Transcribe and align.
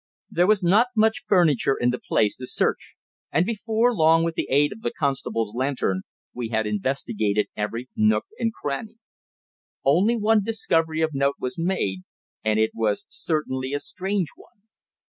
There 0.31 0.47
was 0.47 0.63
not 0.63 0.87
much 0.95 1.25
furniture 1.27 1.77
in 1.79 1.91
the 1.91 1.99
place 1.99 2.35
to 2.37 2.47
search, 2.47 2.95
and 3.31 3.45
before 3.45 3.93
long, 3.93 4.23
with 4.23 4.33
the 4.33 4.47
aid 4.49 4.71
of 4.73 4.81
the 4.81 4.89
constable's 4.89 5.53
lantern, 5.53 6.01
we 6.33 6.49
had 6.49 6.65
investigated 6.65 7.49
every 7.55 7.87
nook 7.95 8.25
and 8.39 8.51
cranny. 8.51 8.97
Only 9.85 10.17
one 10.17 10.43
discovery 10.43 11.01
of 11.03 11.13
note 11.13 11.35
was 11.39 11.59
made, 11.59 11.99
and 12.43 12.59
it 12.59 12.71
was 12.73 13.05
certainly 13.09 13.73
a 13.75 13.79
strange 13.79 14.29
one. 14.35 14.63